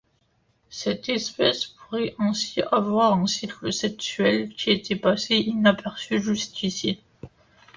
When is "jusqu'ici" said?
6.19-6.99